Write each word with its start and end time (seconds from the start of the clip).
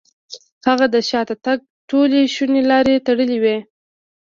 هغه 0.67 0.85
د 0.93 0.95
شاته 1.09 1.35
تګ 1.45 1.59
ټولې 1.89 2.21
شونې 2.35 2.61
لارې 2.71 3.03
تړلې 3.07 3.37
وې. 3.43 3.57